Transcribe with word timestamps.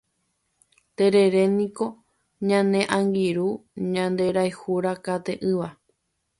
Tereréniko 0.97 1.85
ñane 2.49 2.81
angirũ 2.97 3.47
ñanderayhurakate'ỹva. 3.93 5.67